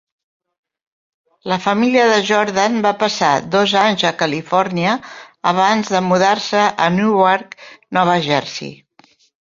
[1.51, 4.95] La família de Jordan va passar dos anys a Califòrnia
[5.53, 7.55] abans de mudar-se a Newark,
[7.99, 8.73] Nova Jersey.